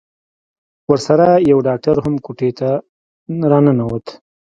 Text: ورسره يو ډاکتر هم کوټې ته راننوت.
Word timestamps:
ورسره 0.91 1.27
يو 1.51 1.57
ډاکتر 1.67 1.95
هم 2.05 2.15
کوټې 2.25 2.49
ته 2.59 2.69
راننوت. 3.51 4.05